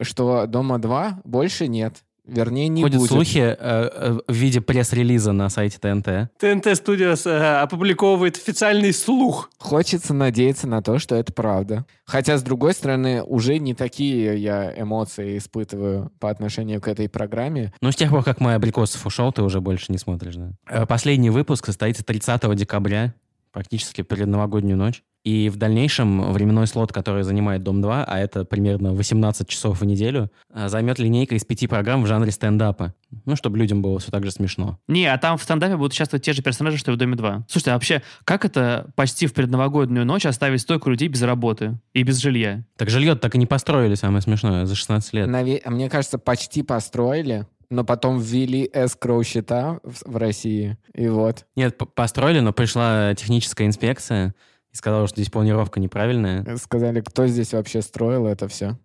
[0.00, 1.96] что «Дома-2» больше нет.
[2.28, 3.10] Вернее, не Ходят будет.
[3.10, 6.30] слухи э, э, в виде пресс-релиза на сайте ТНТ.
[6.38, 9.50] ТНТ Studios э, опубликовывает официальный слух.
[9.58, 11.86] Хочется надеяться на то, что это правда.
[12.04, 17.72] Хотя, с другой стороны, уже не такие я эмоции испытываю по отношению к этой программе.
[17.80, 20.50] Ну, с тех пор, как мой Абрикосов ушел, ты уже больше не смотришь, да?
[20.68, 23.14] Э, Последний выпуск состоится 30 декабря,
[23.52, 25.02] практически перед новогоднюю ночь.
[25.24, 30.30] И в дальнейшем временной слот, который занимает Дом-2, а это примерно 18 часов в неделю,
[30.54, 32.94] э, займет линейка из пяти программ в жанре стендапа.
[33.26, 34.78] Ну, чтобы людям было все так же смешно.
[34.86, 37.42] Не, а там в стендапе будут участвовать те же персонажи, что и в «Доме-2».
[37.48, 42.04] Слушайте, а вообще, как это почти в предновогоднюю ночь оставить столько людей без работы и
[42.04, 42.64] без жилья?
[42.76, 45.28] Так жилье так и не построили, самое смешное, за 16 лет.
[45.28, 50.78] Наве- а Мне кажется, почти построили, но потом ввели эскроу счета в, в России.
[50.94, 51.46] И вот.
[51.56, 54.34] Нет, построили, но пришла техническая инспекция
[54.72, 56.56] и сказала, что здесь планировка неправильная.
[56.56, 58.78] Сказали, кто здесь вообще строил это все?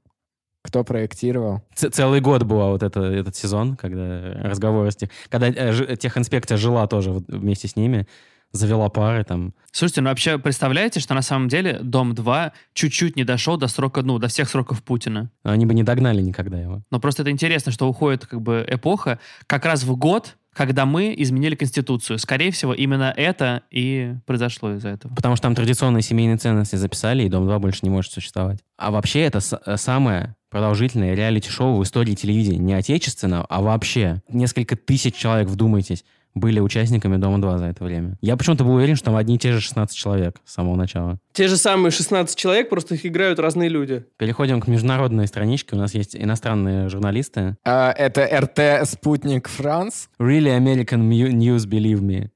[0.61, 1.61] Кто проектировал?
[1.75, 5.09] Ц- целый год был вот это, этот сезон, когда разговоры с тех...
[5.27, 8.07] Когда э, ж- техинспекция жила тоже вместе с ними,
[8.53, 9.53] завела пары там.
[9.71, 14.19] Слушайте, ну вообще представляете, что на самом деле «Дом-2» чуть-чуть не дошел до срока, ну,
[14.19, 15.31] до всех сроков Путина.
[15.43, 16.83] Но они бы не догнали никогда его.
[16.91, 21.15] Но просто это интересно, что уходит как бы эпоха как раз в год, когда мы
[21.17, 22.19] изменили Конституцию.
[22.19, 25.13] Скорее всего, именно это и произошло из-за этого.
[25.15, 28.59] Потому что там традиционные семейные ценности записали, и Дом-2 больше не может существовать.
[28.77, 32.59] А вообще это э, самое продолжительное реалити-шоу в истории телевидения.
[32.59, 34.21] Не отечественного, а вообще.
[34.29, 38.17] Несколько тысяч человек, вдумайтесь, были участниками Дома-2 за это время.
[38.21, 41.19] Я почему-то был уверен, что там одни и те же 16 человек с самого начала.
[41.31, 44.05] Те же самые 16 человек, просто их играют разные люди.
[44.17, 45.75] Переходим к международной страничке.
[45.75, 47.57] У нас есть иностранные журналисты.
[47.63, 50.09] А, это РТ «Спутник Франс».
[50.19, 52.29] Really American News, believe me?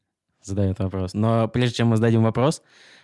[0.44, 1.14] Задает вопрос.
[1.14, 2.62] Но прежде чем мы зададим вопрос,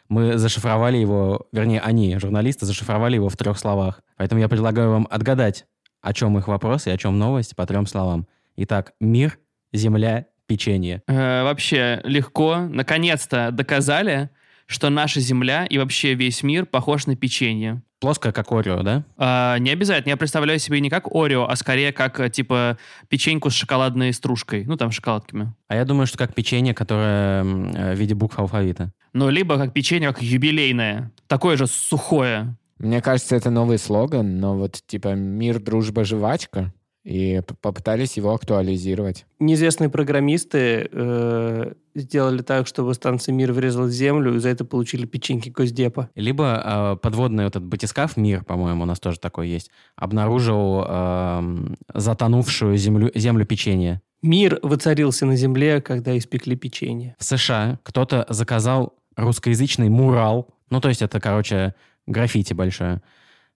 [0.10, 4.01] мы зашифровали его, вернее, они, журналисты, зашифровали его в трех словах.
[4.17, 5.65] Поэтому я предлагаю вам отгадать,
[6.01, 8.27] о чем их вопрос и о чем новость по трем словам.
[8.58, 9.39] Итак, мир,
[9.71, 11.01] земля, печенье.
[11.08, 12.58] Э, вообще легко.
[12.58, 14.29] Наконец-то доказали,
[14.65, 17.82] что наша Земля и вообще весь мир похож на печенье.
[17.99, 19.06] Плоское, как Орео, да?
[19.15, 20.10] А, не обязательно.
[20.10, 22.77] Я представляю себе не как Орео, а скорее как, э, типа,
[23.08, 24.65] печеньку с шоколадной стружкой.
[24.65, 25.53] Ну, там, шоколадками.
[25.69, 28.91] А я думаю, что как печенье, которое э, в виде букв алфавита.
[29.13, 31.13] Ну, либо как печенье, как юбилейное.
[31.27, 32.58] Такое же сухое.
[32.77, 36.73] Мне кажется, это новый слоган, но вот типа «Мир, дружба, жвачка».
[37.04, 39.26] И попытались его актуализировать.
[39.39, 45.06] Неизвестные программисты э, сделали так, чтобы станция «Мир» врезалась в землю, и за это получили
[45.06, 46.10] печеньки Госдепа.
[46.16, 52.78] Либо э, подводный этот батискаф «Мир», по-моему, у нас тоже такой есть, обнаружил эм, затонувшую
[52.78, 54.02] землю, землю печенья.
[54.22, 57.16] Мир воцарился на земле, когда испекли печенье.
[57.20, 61.76] В США кто-то заказал русскоязычный мурал, ну, то есть это, короче,
[62.08, 63.00] граффити большое, э,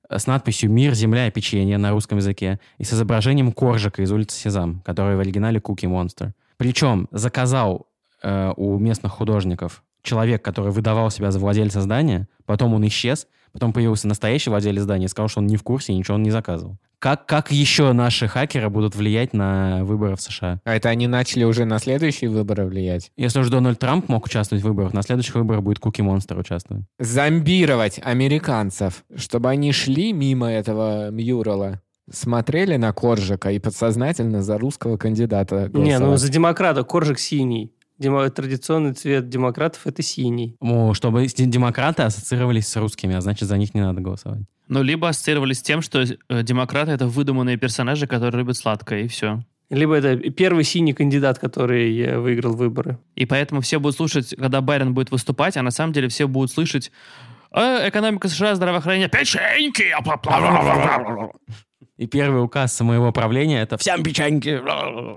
[0.10, 4.38] с надписью «Мир, земля и печенье» на русском языке и с изображением коржика из улицы
[4.38, 6.34] Сезам, который в оригинале Куки Монстр.
[6.58, 7.88] Причем заказал
[8.24, 13.74] э, у местных художников человек, который выдавал себя за владельца здания, потом он исчез, потом
[13.74, 16.30] появился настоящий владелец здания и сказал, что он не в курсе и ничего он не
[16.30, 16.78] заказывал.
[17.00, 20.62] Как, как еще наши хакеры будут влиять на выборы в США?
[20.64, 23.12] А это они начали уже на следующие выборы влиять?
[23.18, 26.86] Если уж Дональд Трамп мог участвовать в выборах, на следующих выборах будет Куки Монстр участвовать.
[27.00, 34.98] Зомбировать американцев, чтобы они шли мимо этого мюрала, смотрели на Коржика и подсознательно за русского
[34.98, 36.16] кандидата Не, ну голосовали.
[36.18, 37.74] за демократа коржик синий.
[38.00, 40.56] Демо- традиционный цвет демократов– это синий.
[40.62, 44.42] Ну, чтобы демократы ассоциировались с русскими, а значит, за них не надо голосовать.
[44.68, 49.08] Ну, либо ассоциировались с тем, что э, демократы— это выдуманные персонажи, которые любят сладкое, и
[49.08, 49.44] все.
[49.70, 53.00] Либо это первый синий кандидат, который э, выиграл выборы.
[53.16, 56.52] И поэтому все будут слушать, когда Байрон будет выступать, а на самом деле все будут
[56.52, 56.92] слышать
[57.52, 59.86] «А, экономика США, здравоохранение, печеньки!
[61.98, 64.60] И первый указ самого правления— это «Всем печеньки!»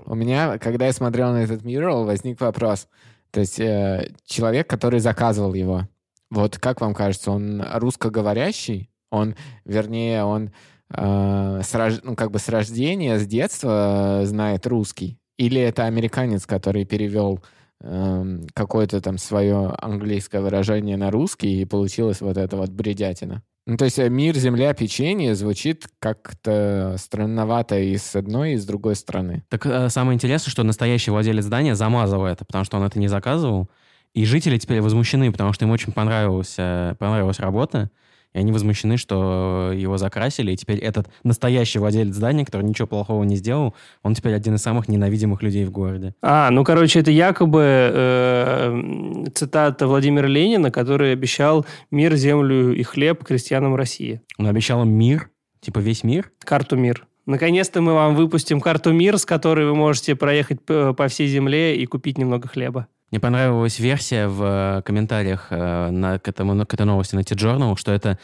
[0.05, 2.87] У меня, когда я смотрел на этот мюрал, возник вопрос.
[3.29, 5.87] То есть э, человек, который заказывал его,
[6.31, 8.89] вот как вам кажется, он русскоговорящий?
[9.11, 10.51] Он, вернее, он
[10.89, 15.19] э, с, рож- ну, как бы с рождения, с детства э, знает русский?
[15.37, 17.43] Или это американец, который перевел
[17.81, 23.43] эм, какое-то там свое английское выражение на русский, и получилось вот это вот бредятина?
[23.67, 28.65] Ну, то есть э, мир, земля, печенье звучит как-то странновато и с одной, и с
[28.65, 29.43] другой стороны.
[29.49, 33.07] Так э, самое интересное, что настоящий владелец здания замазал это, потому что он это не
[33.07, 33.69] заказывал.
[34.13, 37.91] И жители теперь возмущены, потому что им очень понравилась, э, понравилась работа.
[38.33, 40.51] И они возмущены, что его закрасили.
[40.53, 44.61] И теперь этот настоящий владелец здания, который ничего плохого не сделал, он теперь один из
[44.61, 46.15] самых ненавидимых людей в городе.
[46.21, 53.23] А, ну, короче, это якобы э, цитата Владимира Ленина, который обещал мир, землю и хлеб
[53.23, 54.21] крестьянам России.
[54.37, 56.31] Он обещал им мир, типа весь мир.
[56.43, 57.05] Карту мир.
[57.25, 61.75] Наконец-то мы вам выпустим карту мир, с которой вы можете проехать п- по всей земле
[61.77, 62.87] и купить немного хлеба.
[63.11, 67.75] Мне понравилась версия в э, комментариях э, на, к, этому, к этой новости на T-Journal,
[67.77, 68.17] что это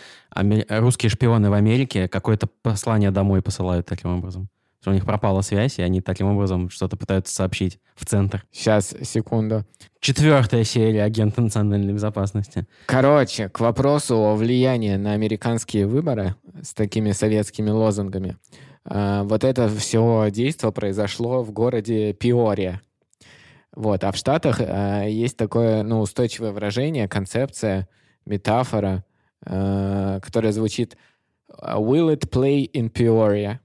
[0.69, 4.47] русские шпионы в Америке какое-то послание домой посылают таким образом.
[4.79, 8.45] Что у них пропала связь, и они таким образом что-то пытаются сообщить в центр.
[8.51, 9.65] Сейчас, секунду.
[9.99, 12.65] Четвертая серия агента национальной безопасности.
[12.85, 18.37] Короче, к вопросу о влиянии на американские выборы с такими советскими лозунгами.
[18.85, 22.79] А, Вот это все действо произошло в городе Пиория.
[23.77, 24.03] Вот.
[24.03, 27.87] А в Штатах а, есть такое ну, устойчивое выражение, концепция,
[28.25, 29.05] метафора,
[29.45, 30.97] а, которая звучит
[31.47, 33.59] «Will it play in Peoria?»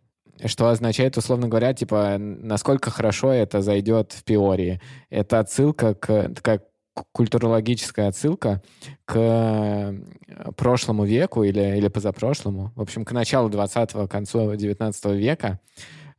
[0.44, 4.83] Что означает, условно говоря, типа, насколько хорошо это зайдет в Пиории.
[5.09, 6.61] Это отсылка к, такая
[7.12, 8.61] культурологическая отсылка
[9.07, 9.94] к э,
[10.57, 15.59] прошлому веку или, или позапрошлому, в общем, к началу 20-го, концу 19 века,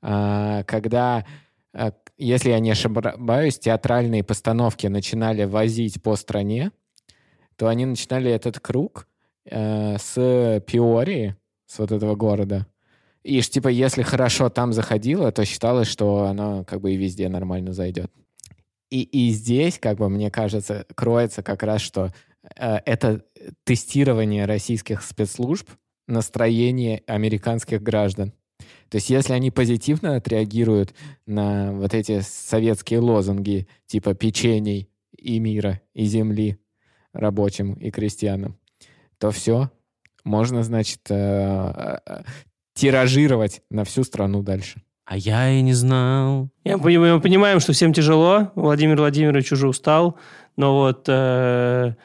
[0.01, 1.25] а, когда,
[1.73, 1.91] а,
[2.23, 6.71] если я не ошибаюсь, театральные постановки начинали возить по стране,
[7.55, 9.07] то они начинали этот круг
[9.45, 12.67] э, с Пиории, с вот этого города.
[13.23, 17.29] И ж, типа, если хорошо там заходило, то считалось, что оно как бы и везде
[17.29, 18.11] нормально зайдет.
[18.89, 22.13] И, и здесь, как бы, мне кажется, кроется как раз, что
[22.55, 23.23] э, это
[23.63, 25.69] тестирование российских спецслужб
[26.07, 28.33] настроение американских граждан.
[28.93, 30.93] То есть если они позитивно отреагируют
[31.25, 36.59] на вот эти советские лозунги типа печений и мира, и земли
[37.11, 38.59] рабочим и крестьянам,
[39.17, 39.71] то все,
[40.23, 42.21] можно, значит, э, э,
[42.75, 44.83] тиражировать на всю страну дальше.
[45.05, 46.51] А я и не знал.
[46.63, 48.51] Я мы понимаем, что всем тяжело.
[48.53, 50.19] Владимир Владимирович уже устал.
[50.55, 51.95] Но вот э,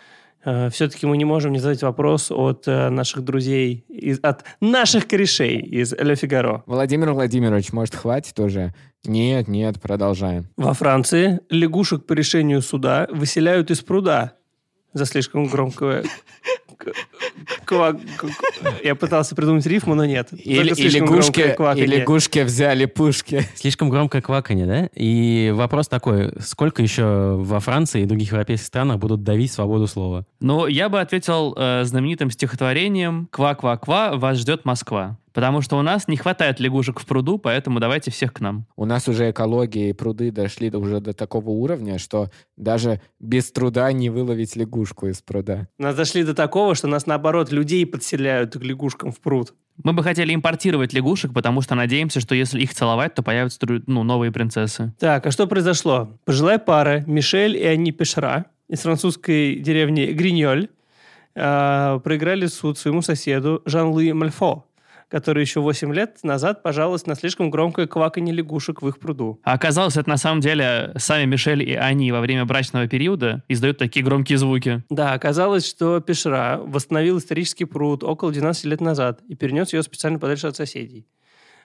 [0.71, 5.59] все-таки мы не можем не задать вопрос от э, наших друзей, из, от наших корешей
[5.59, 6.63] из Ле Фигаро.
[6.67, 8.75] Владимир Владимирович, может, хватит уже?
[9.05, 10.49] Нет, нет, продолжаем.
[10.57, 14.35] Во Франции лягушек по решению суда выселяют из пруда
[14.93, 16.05] за слишком громкое...
[18.83, 20.29] Я пытался придумать рифму, но нет.
[20.33, 23.47] И, Только и лягушки, и лягушки взяли пушки.
[23.55, 24.89] Слишком громкое кваканье, да?
[24.95, 30.25] И вопрос такой, сколько еще во Франции и других европейских странах будут давить свободу слова?
[30.41, 35.19] Ну, я бы ответил э, знаменитым стихотворением «Ква-ква-ква, вас ждет Москва».
[35.33, 38.67] Потому что у нас не хватает лягушек в пруду, поэтому давайте всех к нам.
[38.77, 43.51] У нас уже экология и пруды дошли до- уже до такого уровня, что даже без
[43.53, 45.69] труда не выловить лягушку из пруда.
[45.79, 49.55] Нас дошли до такого, что нас, наоборот, людей подселяют к лягушкам в пруд.
[49.85, 54.03] Мы бы хотели импортировать лягушек, потому что надеемся, что если их целовать, то появятся ну,
[54.03, 54.93] новые принцессы.
[54.99, 56.19] Так, а что произошло?
[56.25, 60.69] Пожилая пара Мишель и Анни Пешра из французской деревни Гриньоль
[61.37, 64.65] э, проиграли суд своему соседу Жан-Луи Мальфо,
[65.09, 69.41] который еще 8 лет назад пожаловался на слишком громкое кваканье лягушек в их пруду.
[69.43, 73.79] А оказалось, это на самом деле сами Мишель и они во время брачного периода издают
[73.79, 74.83] такие громкие звуки.
[74.91, 80.19] Да, оказалось, что Пешра восстановил исторический пруд около 12 лет назад и перенес ее специально
[80.19, 81.07] подальше от соседей.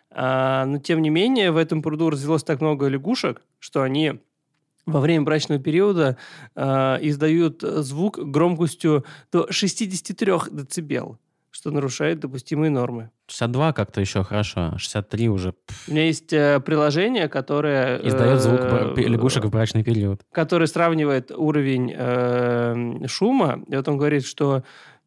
[0.09, 4.19] А, но, тем не менее, в этом пруду развелось так много лягушек, что они
[4.85, 6.17] во время брачного периода
[6.55, 11.17] а, издают звук громкостью до 63 дБ,
[11.53, 13.11] что нарушает допустимые нормы.
[13.27, 15.53] 62 как-то еще хорошо, а 63 уже
[15.87, 17.99] У меня есть э, приложение, которое...
[17.99, 20.21] издает звук э, лягушек в брачный период.
[20.31, 24.63] который сравнивает уровень э, шума, и вот он говорит, что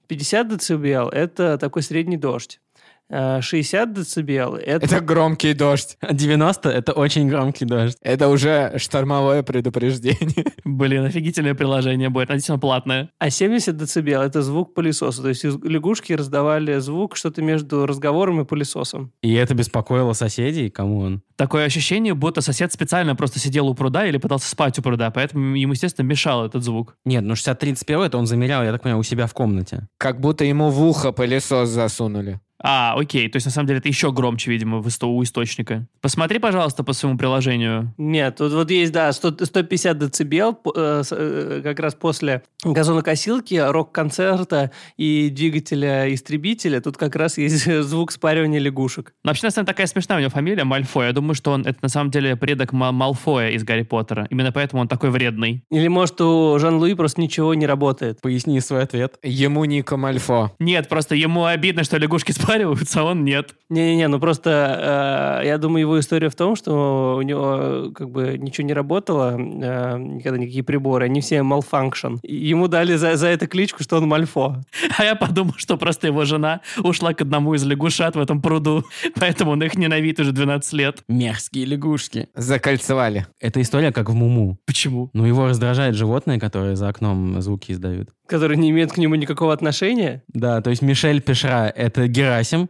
[0.07, 2.61] 50 дБ– это такой средний дождь.
[3.09, 4.31] Э, 60 дБ–
[4.67, 4.85] это...
[4.85, 5.97] Это громкий дождь.
[6.01, 7.97] А 90— это очень громкий дождь.
[8.03, 10.47] Это уже штормовое предупреждение.
[10.65, 12.29] Блин, офигительное приложение будет.
[12.29, 13.11] Надеюсь, оно платное.
[13.19, 15.23] А 70 дБ– это звук пылесоса.
[15.23, 19.13] То есть лягушки раздавали звук что-то между разговором и пылесосом.
[19.23, 20.71] И это беспокоило соседей?
[20.71, 21.23] Кому он?
[21.37, 25.55] Такое ощущение, будто сосед специально просто сидел у пруда или пытался спать у пруда, поэтому
[25.55, 26.97] ему, естественно, мешал этот звук.
[27.05, 29.87] Нет, ну 63 дБ это он замерял, я так понимаю, у себя в комнате.
[29.99, 32.41] Как будто ему в ухо пылесос засунули.
[32.63, 35.87] А, окей, то есть на самом деле это еще громче, видимо, в исто- у источника.
[36.01, 37.93] Посмотри, пожалуйста, по своему приложению.
[37.99, 40.33] Нет, тут вот есть, да, 100 150 дБ
[40.75, 46.81] э, э, как раз после газонокосилки, рок-концерта и двигателя-истребителя.
[46.81, 49.13] Тут как раз есть звук спаривания лягушек.
[49.25, 51.07] Но вообще, на самом деле, такая смешная у него фамилия, Мальфой.
[51.07, 54.27] Я думаю, что он это на самом деле предок Ма- Малфоя из Гарри Поттера.
[54.31, 55.63] Именно поэтому он такой вредный.
[55.71, 58.21] Или, может, у Жан-Луи просто ничего не работает.
[58.21, 59.19] Поясни свой ответ.
[59.23, 60.53] Ему Ника Мальфо.
[60.59, 63.55] Нет, просто ему обидно, что лягушки спариваются, а он нет.
[63.69, 68.39] Не-не-не, ну просто э, я думаю, его история в том, что у него как бы
[68.39, 72.19] ничего не работало, э, никогда никакие приборы, они все malfunction.
[72.23, 74.57] Ему дали за, за это кличку, что он Мальфо.
[74.97, 78.85] А я подумал, что просто его жена ушла к одному из лягушат в этом пруду,
[79.19, 81.03] поэтому он их ненавидит уже 12 лет.
[81.09, 82.29] Мерзкие лягушки.
[82.35, 83.27] Закольцевали.
[83.41, 84.59] Это история как в Муму.
[84.65, 85.11] Почему?
[85.13, 88.11] Ну, его раздражает животные, которые за окном звуки издают.
[88.27, 90.23] Который не имеет к нему никакого отношения.
[90.29, 92.69] Да, то есть Мишель Пешра— это Герасим,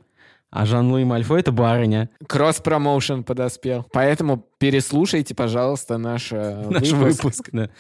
[0.51, 2.09] а Жан-Луи Мальфо— это барыня.
[2.27, 3.87] Кросс-промоушен подоспел.
[3.93, 7.25] Поэтому переслушайте, пожалуйста, наш, э, Наш выпуск.
[7.25, 7.71] выпуск, да.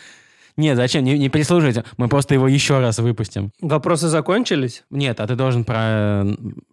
[0.56, 1.04] Нет, зачем?
[1.04, 1.84] Не, не переслушайте.
[1.98, 3.50] Мы просто его еще раз выпустим.
[3.60, 4.84] Вопросы закончились?
[4.88, 6.24] Нет, а ты должен про,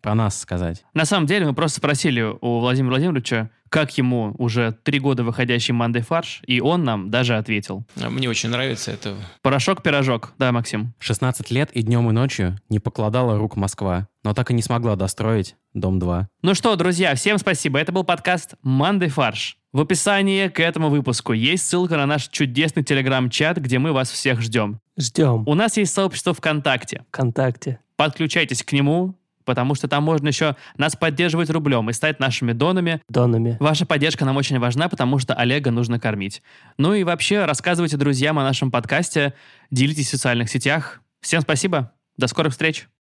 [0.02, 0.86] про нас сказать.
[0.94, 5.74] На самом деле мы просто спросили у Владимира Владимировича, как ему уже три года выходящий
[5.74, 7.84] Мандай фарш, и он нам даже ответил.
[8.00, 9.16] А Мне очень нравится это.
[9.42, 10.34] Порошок-пирожок.
[10.38, 10.94] Да, Максим.
[11.00, 14.96] 16 лет и днем и ночью не покладала рук Москва, но так и не смогла
[14.96, 16.30] достроить Дом 2.
[16.44, 17.80] Ну что, друзья, всем спасибо.
[17.80, 19.58] Это был подкаст «Мандай фарш».
[19.72, 24.40] В описании к этому выпуску есть ссылка на наш чудесный телеграм-чат, где мы вас всех
[24.40, 24.82] ждем.
[25.00, 25.48] Ждем.
[25.48, 27.06] У нас есть сообщество ВКонтакте.
[27.08, 27.80] Вконтакте.
[27.96, 33.01] Подключайтесь к нему, потому что там можно еще нас поддерживать рублем и стать нашими донами.
[33.10, 33.58] Донами.
[33.60, 36.41] Ваша поддержка нам очень важна, потому что Олега нужно кормить.
[36.77, 39.34] Ну и вообще, рассказывайте друзьям о нашем подкасте,
[39.71, 41.01] делитесь в социальных сетях.
[41.21, 42.88] Всем спасибо, до скорых встреч!